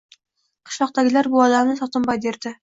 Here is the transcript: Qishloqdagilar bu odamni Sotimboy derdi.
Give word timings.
Qishloqdagilar 0.69 1.29
bu 1.35 1.43
odamni 1.45 1.77
Sotimboy 1.83 2.21
derdi. 2.25 2.55